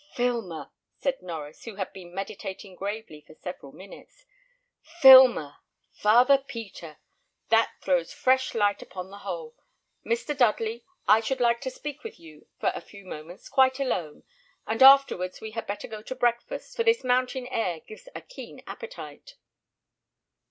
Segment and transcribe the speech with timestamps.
[0.15, 4.25] "Filmer!" said Norries, who had been meditating gravely for several minutes:
[4.99, 5.57] "Filmer!
[5.93, 6.97] Father Peter!
[7.49, 9.53] That throws fresh light upon the whole.
[10.03, 10.35] Mr.
[10.35, 14.23] Dudley, I should like to speak with you for a few moments quite alone;
[14.65, 18.63] and afterwards we had better go to breakfast, for this mountain air gives a keen
[18.65, 19.35] appetite."